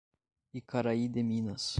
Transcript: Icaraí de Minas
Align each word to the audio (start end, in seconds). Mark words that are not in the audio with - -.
Icaraí 0.59 1.07
de 1.07 1.21
Minas 1.21 1.65